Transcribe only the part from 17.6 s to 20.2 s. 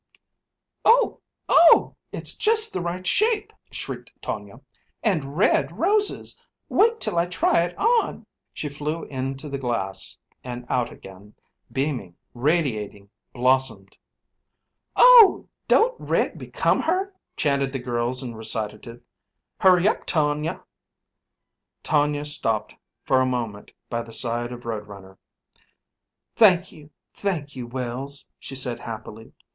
the girls in recitative. "Hurry up,